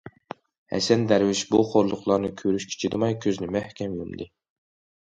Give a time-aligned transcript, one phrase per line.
[0.73, 4.33] ھەسەن دەرۋىش بۇ خورلۇقلارنى كۆرۈشكە چىدىماي كۆزىنى مەھكەم يۇمدى.